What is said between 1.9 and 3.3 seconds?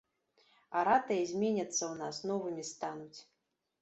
нас, новымі стануць.